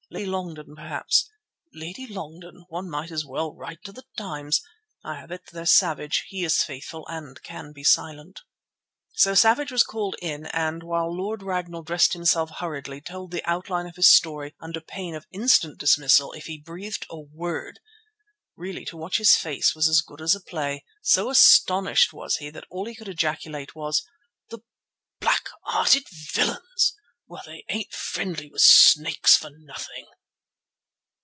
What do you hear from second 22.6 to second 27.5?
all he could ejaculate was— "The black hearted villains! Well,